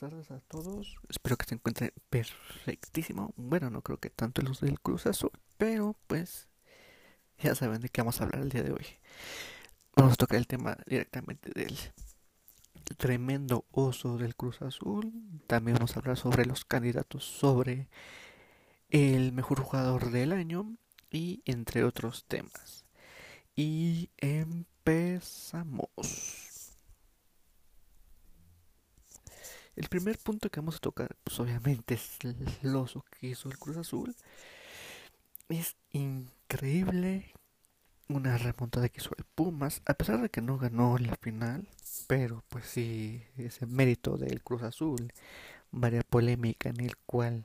buenas 0.00 0.26
tardes 0.26 0.30
a 0.30 0.40
todos. 0.40 0.96
Espero 1.08 1.36
que 1.36 1.46
se 1.46 1.54
encuentren 1.54 1.92
perfectísimo. 2.10 3.32
Bueno, 3.36 3.70
no 3.70 3.80
creo 3.82 3.98
que 3.98 4.10
tanto 4.10 4.42
los 4.42 4.60
del 4.60 4.78
Cruz 4.80 5.06
Azul, 5.06 5.30
pero 5.56 5.96
pues 6.06 6.48
ya 7.38 7.54
saben 7.54 7.80
de 7.80 7.88
qué 7.88 8.02
vamos 8.02 8.20
a 8.20 8.24
hablar 8.24 8.42
el 8.42 8.50
día 8.50 8.62
de 8.62 8.72
hoy. 8.72 8.84
Vamos 9.94 10.12
a 10.14 10.16
tocar 10.16 10.36
el 10.38 10.46
tema 10.46 10.76
directamente 10.86 11.50
del 11.54 11.74
tremendo 12.98 13.64
oso 13.70 14.18
del 14.18 14.36
Cruz 14.36 14.60
Azul. 14.60 15.12
También 15.46 15.76
vamos 15.76 15.96
a 15.96 16.00
hablar 16.00 16.18
sobre 16.18 16.44
los 16.44 16.66
candidatos, 16.66 17.24
sobre 17.24 17.88
el 18.90 19.32
mejor 19.32 19.60
jugador 19.60 20.10
del 20.10 20.32
año 20.32 20.76
y 21.10 21.42
entre 21.46 21.84
otros 21.84 22.26
temas. 22.26 22.84
Y 23.54 24.10
empezamos. 24.18 25.88
El 29.76 29.88
primer 29.88 30.18
punto 30.18 30.48
que 30.48 30.60
vamos 30.60 30.76
a 30.76 30.80
tocar, 30.80 31.16
pues 31.22 31.38
obviamente 31.38 31.94
es 31.94 32.18
el 32.62 32.74
oso 32.74 33.04
que 33.10 33.28
hizo 33.28 33.50
el 33.50 33.58
Cruz 33.58 33.76
Azul. 33.76 34.16
Es 35.50 35.76
increíble 35.92 37.32
una 38.08 38.38
remontada 38.38 38.88
que 38.88 39.00
hizo 39.00 39.10
el 39.18 39.24
Pumas, 39.34 39.82
a 39.84 39.94
pesar 39.94 40.20
de 40.22 40.30
que 40.30 40.40
no 40.40 40.58
ganó 40.58 40.96
la 40.98 41.16
final, 41.16 41.68
pero 42.06 42.42
pues 42.48 42.64
sí, 42.66 43.22
ese 43.36 43.66
mérito 43.66 44.16
del 44.16 44.42
Cruz 44.42 44.62
Azul, 44.62 45.12
varia 45.72 46.02
polémica 46.02 46.68
en 46.70 46.80
el 46.80 46.96
cual 46.96 47.44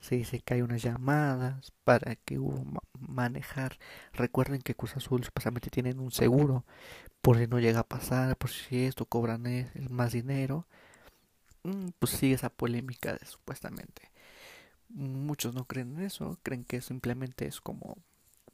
se 0.00 0.16
dice 0.16 0.40
que 0.40 0.54
hay 0.54 0.62
unas 0.62 0.82
llamadas 0.82 1.72
para 1.84 2.16
que 2.16 2.38
hubo 2.38 2.64
manejar. 2.98 3.78
Recuerden 4.12 4.62
que 4.62 4.74
Cruz 4.74 4.96
Azul 4.96 5.24
supuestamente 5.24 5.70
tienen 5.70 6.00
un 6.00 6.10
seguro 6.10 6.64
por 7.20 7.38
si 7.38 7.46
no 7.46 7.60
llega 7.60 7.80
a 7.80 7.88
pasar, 7.88 8.36
por 8.36 8.50
si 8.50 8.84
esto 8.84 9.06
cobran 9.06 9.44
más 9.90 10.12
dinero. 10.12 10.66
Mm, 11.64 11.88
pues 11.98 12.12
sigue 12.12 12.34
esa 12.34 12.50
polémica 12.50 13.12
de, 13.14 13.24
supuestamente. 13.26 14.10
Muchos 14.90 15.54
no 15.54 15.66
creen 15.66 15.98
en 15.98 16.04
eso, 16.06 16.38
creen 16.42 16.64
que 16.64 16.80
simplemente 16.80 17.46
es 17.46 17.60
como 17.60 17.98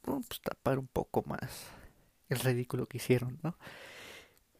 pues, 0.01 0.41
tapar 0.41 0.79
un 0.79 0.87
poco 0.87 1.23
más 1.27 1.67
el 2.29 2.39
ridículo 2.39 2.87
que 2.87 2.97
hicieron, 2.97 3.39
¿no? 3.43 3.57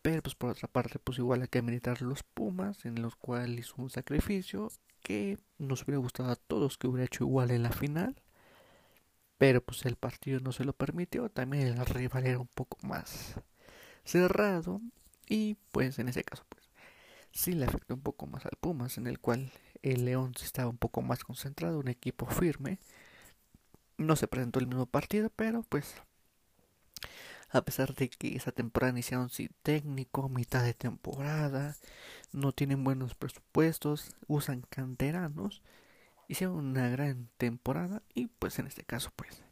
Pero 0.02 0.22
pues 0.22 0.36
por 0.36 0.52
otra 0.52 0.68
parte, 0.68 1.00
pues 1.00 1.18
igual 1.18 1.42
hay 1.42 1.48
que 1.48 1.62
meditar 1.62 2.02
los 2.02 2.24
Pumas, 2.24 2.86
en 2.86 3.02
los 3.02 3.16
cuales 3.16 3.60
hizo 3.60 3.76
un 3.78 3.90
sacrificio 3.90 4.72
que 5.02 5.38
nos 5.58 5.84
hubiera 5.84 5.98
gustado 6.00 6.32
a 6.32 6.36
todos 6.36 6.78
que 6.78 6.88
hubiera 6.88 7.06
hecho 7.06 7.24
igual 7.24 7.52
en 7.52 7.64
la 7.64 7.72
final. 7.72 8.16
Pero 9.38 9.62
pues 9.62 9.86
el 9.86 9.96
partido 9.96 10.40
no 10.40 10.52
se 10.52 10.64
lo 10.66 10.74
permitió, 10.74 11.30
también 11.30 11.68
el 11.68 11.86
rival 11.86 12.26
era 12.26 12.40
un 12.40 12.48
poco 12.48 12.78
más 12.88 13.36
cerrado 14.06 14.82
y 15.28 15.56
pues 15.72 16.00
en 16.00 16.10
ese 16.10 16.24
caso 16.24 16.46
sí 17.36 17.54
le 17.54 17.66
afectó 17.66 17.94
un 17.94 18.02
poco 18.02 18.26
más 18.28 18.46
al 18.46 18.58
Pumas, 18.60 18.98
en 18.98 19.08
el 19.08 19.20
cual 19.20 19.52
el 19.84 20.06
León 20.06 20.34
estaba 20.42 20.70
un 20.70 20.78
poco 20.78 21.02
más 21.04 21.24
concentrado, 21.24 21.80
un 21.80 21.90
equipo 21.90 22.26
firme. 22.26 22.80
No 23.98 24.16
se 24.16 24.28
presentó 24.28 24.60
el 24.60 24.68
mismo 24.68 24.88
partido, 24.88 25.30
pero 25.36 25.64
pues 25.64 25.96
a 27.50 27.62
pesar 27.64 27.94
de 27.94 28.10
que 28.10 28.36
esa 28.36 28.52
temporada 28.52 28.92
iniciaron 28.92 29.30
sin 29.30 29.50
técnico, 29.64 30.30
mitad 30.30 30.64
de 30.64 30.74
temporada, 30.74 31.76
no 32.32 32.52
tienen 32.52 32.84
buenos 32.84 33.16
presupuestos, 33.16 34.16
usan 34.28 34.62
canteranos, 34.70 35.62
hicieron 36.28 36.56
una 36.58 36.90
gran 36.90 37.30
temporada 37.38 38.02
y 38.14 38.28
pues 38.28 38.60
en 38.60 38.68
este 38.68 38.84
caso 38.84 39.12
pues 39.16 39.44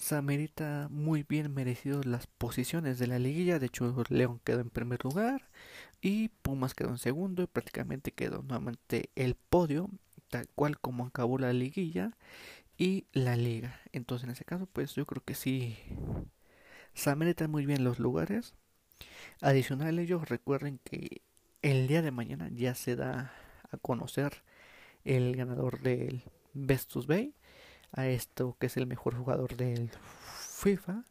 Samerita 0.00 0.88
muy 0.90 1.24
bien 1.24 1.52
merecido 1.52 2.02
las 2.02 2.26
posiciones 2.26 2.98
de 2.98 3.06
la 3.06 3.18
liguilla. 3.18 3.58
De 3.58 3.66
hecho, 3.66 3.94
León 4.08 4.40
quedó 4.44 4.60
en 4.60 4.70
primer 4.70 5.04
lugar 5.04 5.42
y 6.00 6.28
Pumas 6.28 6.74
quedó 6.74 6.90
en 6.90 6.98
segundo 6.98 7.42
y 7.42 7.46
prácticamente 7.46 8.12
quedó 8.12 8.42
nuevamente 8.42 9.10
el 9.16 9.34
podio, 9.34 9.90
tal 10.28 10.48
cual 10.54 10.78
como 10.78 11.06
acabó 11.06 11.38
la 11.38 11.52
liguilla 11.52 12.16
y 12.78 13.06
la 13.12 13.36
liga. 13.36 13.80
Entonces, 13.92 14.24
en 14.24 14.30
ese 14.30 14.44
caso, 14.44 14.66
pues 14.66 14.94
yo 14.94 15.04
creo 15.06 15.22
que 15.24 15.34
sí. 15.34 15.78
Samerita 16.94 17.46
muy 17.48 17.66
bien 17.66 17.84
los 17.84 17.98
lugares. 17.98 18.54
Adicional 19.40 19.98
a 19.98 20.02
ello, 20.02 20.20
recuerden 20.24 20.80
que 20.84 21.22
el 21.62 21.88
día 21.88 22.02
de 22.02 22.10
mañana 22.10 22.48
ya 22.50 22.74
se 22.74 22.96
da 22.96 23.32
a 23.70 23.76
conocer 23.78 24.42
el 25.04 25.36
ganador 25.36 25.80
del 25.80 26.22
Bestus 26.54 27.06
Bay 27.06 27.34
a 27.92 28.06
esto 28.06 28.56
que 28.58 28.66
es 28.66 28.76
el 28.76 28.86
mejor 28.86 29.16
jugador 29.16 29.56
del 29.56 29.90
FIFA, 30.34 31.04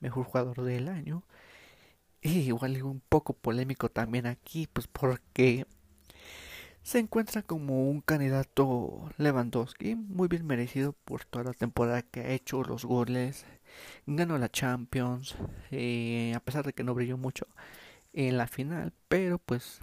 mejor 0.00 0.24
jugador 0.24 0.62
del 0.62 0.88
año. 0.88 1.22
Y 2.26 2.40
igual 2.40 2.82
un 2.82 3.00
poco 3.08 3.34
polémico 3.34 3.88
también 3.88 4.26
aquí, 4.26 4.66
pues 4.72 4.88
porque 4.88 5.64
se 6.82 6.98
encuentra 6.98 7.42
como 7.42 7.88
un 7.88 8.00
candidato 8.00 9.08
Lewandowski, 9.16 9.94
muy 9.94 10.26
bien 10.26 10.44
merecido 10.44 10.92
por 11.04 11.24
toda 11.24 11.44
la 11.44 11.52
temporada 11.52 12.02
que 12.02 12.20
ha 12.22 12.30
hecho, 12.30 12.64
los 12.64 12.84
goles, 12.84 13.46
ganó 14.06 14.38
la 14.38 14.50
Champions, 14.50 15.36
eh, 15.70 16.32
a 16.34 16.40
pesar 16.40 16.66
de 16.66 16.72
que 16.72 16.82
no 16.82 16.94
brilló 16.94 17.16
mucho 17.16 17.46
en 18.12 18.38
la 18.38 18.48
final, 18.48 18.92
pero 19.06 19.38
pues 19.38 19.80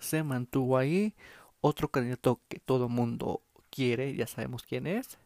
se 0.00 0.22
mantuvo 0.22 0.78
ahí. 0.78 1.14
Otro 1.60 1.88
candidato 1.88 2.40
que 2.48 2.58
todo 2.58 2.88
mundo 2.88 3.42
quiere, 3.70 4.14
ya 4.14 4.26
sabemos 4.26 4.62
quién 4.62 4.86
es, 4.86 5.18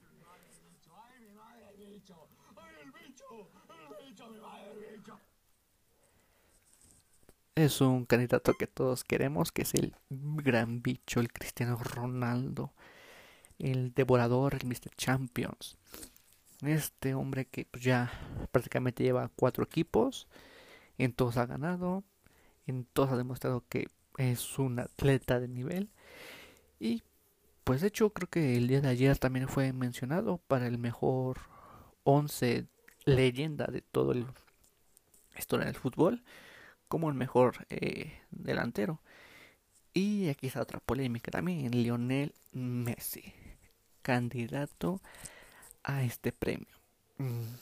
es 7.57 7.81
un 7.81 8.05
candidato 8.05 8.53
que 8.55 8.67
todos 8.67 9.03
queremos, 9.03 9.51
que 9.51 9.63
es 9.63 9.75
el 9.75 9.97
gran 10.11 10.83
bicho, 10.83 11.21
el 11.21 11.33
Cristiano 11.33 11.79
Ronaldo, 11.79 12.73
el 13.59 13.95
devorador, 13.95 14.55
el 14.55 14.67
Mr. 14.67 14.95
Champions. 14.97 15.79
Este 16.63 17.15
hombre 17.15 17.47
que 17.47 17.65
pues, 17.65 17.83
ya 17.83 18.13
prácticamente 18.53 19.03
lleva 19.03 19.31
cuatro 19.35 19.65
equipos, 19.65 20.29
en 20.99 21.13
todos 21.15 21.39
ha 21.39 21.47
ganado, 21.47 22.05
en 22.67 22.85
todos 22.85 23.13
ha 23.13 23.17
demostrado 23.17 23.65
que 23.69 23.89
es 24.19 24.59
un 24.59 24.79
atleta 24.79 25.41
de 25.41 25.49
nivel. 25.49 25.89
Y 26.79 27.03
pues 27.65 27.81
de 27.81 27.89
hecho 27.89 28.11
creo 28.11 28.29
que 28.29 28.59
el 28.59 28.69
día 28.69 28.83
de 28.83 28.89
ayer 28.89 29.17
también 29.19 29.49
fue 29.49 29.73
mencionado 29.73 30.39
para 30.47 30.67
el 30.67 30.77
mejor 30.77 31.39
11 32.05 32.67
leyenda 33.07 33.67
de 33.67 33.81
todo 33.81 34.13
el 34.13 34.27
historia 35.39 35.67
del 35.67 35.75
fútbol 35.75 36.23
como 36.89 37.09
el 37.09 37.15
mejor 37.15 37.67
eh, 37.71 38.21
delantero. 38.31 39.01
Y 39.93 40.29
aquí 40.29 40.47
está 40.47 40.61
otra 40.61 40.81
polémica 40.81 41.31
también, 41.31 41.71
Lionel 41.71 42.35
Messi, 42.53 43.33
candidato 44.03 45.01
a 45.83 46.03
este 46.03 46.33
premio. 46.33 46.77
Mm, 47.19 47.55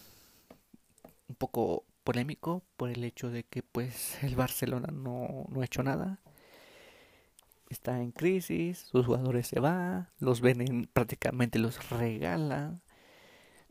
un 1.28 1.34
poco 1.36 1.84
polémico 2.02 2.62
por 2.76 2.90
el 2.90 3.04
hecho 3.04 3.30
de 3.30 3.44
que 3.44 3.62
pues 3.62 4.22
el 4.22 4.36
Barcelona 4.36 4.88
no, 4.92 5.46
no 5.48 5.60
ha 5.60 5.64
hecho 5.64 5.82
nada. 5.82 6.20
Está 7.70 8.00
en 8.00 8.12
crisis, 8.12 8.78
sus 8.78 9.06
jugadores 9.06 9.48
se 9.48 9.58
van, 9.58 10.08
los 10.18 10.40
venden 10.40 10.88
prácticamente 10.92 11.58
los 11.58 11.90
regalan. 11.90 12.82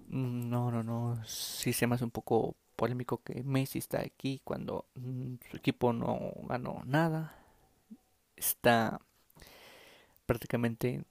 Mm, 0.08 0.50
no, 0.50 0.72
no, 0.72 0.84
no, 0.84 1.24
sí 1.26 1.74
se 1.74 1.88
me 1.88 1.96
hace 1.96 2.04
un 2.04 2.12
poco 2.12 2.56
polémico 2.76 3.22
que 3.24 3.44
Messi 3.44 3.80
está 3.80 4.02
aquí 4.02 4.42
cuando 4.44 4.86
mm, 4.96 5.36
su 5.52 5.58
equipo 5.58 5.94
no 5.94 6.34
ganó 6.48 6.82
nada. 6.86 7.36
Está 8.36 9.00
prácticamente, 10.26 11.04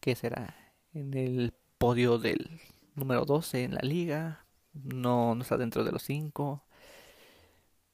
¿qué 0.00 0.14
será? 0.14 0.54
En 0.94 1.14
el 1.14 1.52
podio 1.78 2.18
del 2.18 2.60
número 2.94 3.24
12 3.24 3.64
en 3.64 3.74
la 3.74 3.80
liga. 3.82 4.44
No, 4.74 5.34
no 5.34 5.42
está 5.42 5.56
dentro 5.56 5.84
de 5.84 5.92
los 5.92 6.02
5. 6.02 6.62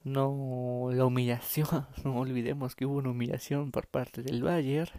No, 0.05 0.91
la 0.93 1.05
humillación, 1.07 1.87
no 2.05 2.19
olvidemos 2.19 2.75
que 2.75 2.87
hubo 2.87 2.99
una 2.99 3.11
humillación 3.11 3.71
por 3.71 3.87
parte 3.87 4.23
del 4.23 4.43
Bayern. 4.43 4.91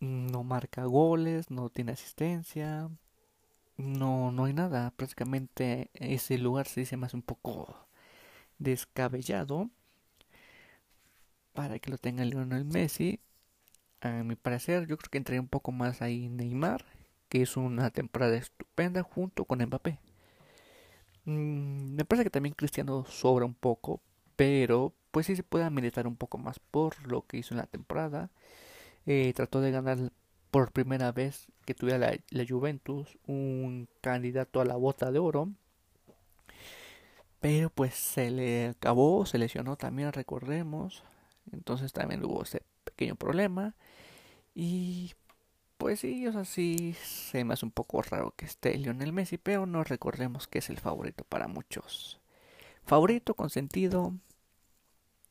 No 0.00 0.42
marca 0.44 0.84
goles, 0.84 1.50
no 1.50 1.68
tiene 1.70 1.92
asistencia, 1.92 2.90
no, 3.78 4.32
no 4.32 4.44
hay 4.46 4.54
nada. 4.54 4.92
Prácticamente 4.96 5.90
ese 5.94 6.38
lugar 6.38 6.68
se 6.68 6.80
dice 6.80 6.96
más 6.98 7.14
un 7.14 7.22
poco 7.22 7.88
descabellado 8.58 9.70
para 11.52 11.78
que 11.78 11.90
lo 11.90 11.98
tenga 11.98 12.24
Lionel 12.24 12.64
Messi. 12.64 13.20
A 14.02 14.10
mi 14.24 14.36
parecer, 14.36 14.86
yo 14.88 14.98
creo 14.98 15.10
que 15.10 15.18
entraría 15.18 15.40
un 15.42 15.48
poco 15.48 15.72
más 15.72 16.02
ahí 16.02 16.28
Neymar, 16.28 16.84
que 17.28 17.42
es 17.42 17.56
una 17.56 17.90
temporada 17.90 18.36
estupenda 18.36 19.02
junto 19.02 19.44
con 19.46 19.60
Mbappé. 19.64 19.98
Mm, 21.24 21.94
me 21.94 22.04
parece 22.04 22.24
que 22.24 22.30
también 22.30 22.54
Cristiano 22.54 23.04
sobra 23.06 23.44
un 23.44 23.54
poco, 23.54 24.00
pero 24.36 24.92
pues 25.10 25.26
sí 25.26 25.36
se 25.36 25.42
puede 25.42 25.68
militar 25.70 26.06
un 26.06 26.16
poco 26.16 26.38
más 26.38 26.58
por 26.58 27.06
lo 27.06 27.26
que 27.26 27.38
hizo 27.38 27.54
en 27.54 27.58
la 27.58 27.66
temporada. 27.66 28.30
Eh, 29.06 29.32
trató 29.34 29.60
de 29.60 29.70
ganar 29.70 29.98
por 30.50 30.72
primera 30.72 31.12
vez 31.12 31.46
que 31.64 31.74
tuviera 31.74 32.12
la, 32.30 32.44
Juventus 32.48 33.18
un 33.26 33.88
candidato 34.00 34.60
a 34.60 34.64
la 34.64 34.76
bota 34.76 35.10
de 35.10 35.18
oro. 35.18 35.50
Pero 37.40 37.70
pues 37.70 37.94
se 37.94 38.30
le 38.30 38.68
acabó, 38.68 39.24
se 39.26 39.38
lesionó 39.38 39.76
también, 39.76 40.12
recordemos. 40.12 41.04
Entonces 41.52 41.92
también 41.92 42.24
hubo 42.24 42.42
ese 42.42 42.62
pequeño 42.84 43.16
problema. 43.16 43.74
Y 44.54 45.14
pues 45.78 46.00
sí, 46.00 46.26
o 46.26 46.32
sea, 46.32 46.44
sí 46.44 46.94
se 47.02 47.44
me 47.44 47.54
hace 47.54 47.64
un 47.64 47.72
poco 47.72 48.02
raro 48.02 48.34
que 48.36 48.44
esté 48.44 48.76
Lionel 48.76 49.12
Messi, 49.12 49.38
pero 49.38 49.66
no 49.66 49.84
recordemos 49.84 50.46
que 50.48 50.58
es 50.58 50.70
el 50.70 50.78
favorito 50.78 51.24
para 51.24 51.48
muchos. 51.48 52.20
Favorito, 52.84 53.34
consentido, 53.34 54.14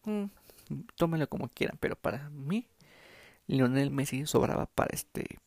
mmm, 0.06 0.26
tómenlo 0.96 1.30
como 1.30 1.50
quieran, 1.50 1.78
pero 1.80 1.96
para 1.96 2.30
mí 2.30 2.68
Lionel 3.50 3.90
Messi 3.90 4.28
sobraba 4.28 4.68
para 4.68 4.92
este 4.94 5.40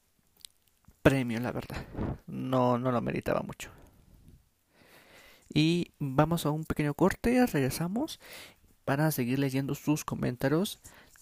premio, 1.02 1.38
la 1.38 1.52
verdad. 1.52 1.86
No, 2.26 2.76
no 2.76 2.90
lo 2.90 3.00
meritaba 3.00 3.42
mucho. 3.42 3.70
Y 5.54 5.92
vamos 6.00 6.44
a 6.44 6.50
un 6.50 6.64
pequeño 6.64 6.94
corte, 6.94 7.46
regresamos 7.46 8.18
para 8.84 9.12
seguir 9.12 9.38
leyendo 9.38 9.76
sus 9.76 10.04
comentarios. 10.04 10.80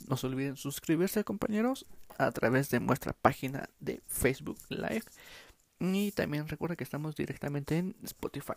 No 0.09 0.17
se 0.17 0.27
olviden 0.27 0.57
suscribirse, 0.57 1.23
compañeros, 1.23 1.85
a 2.17 2.31
través 2.31 2.71
de 2.71 2.81
nuestra 2.81 3.13
página 3.13 3.69
de 3.79 4.01
Facebook 4.07 4.59
Live. 4.71 5.05
Y 5.81 6.13
también 6.13 6.49
recuerda 6.49 6.77
que 6.77 6.85
estamos 6.85 7.15
directamente 7.15 7.77
en 7.77 7.95
Spotify. 8.05 8.55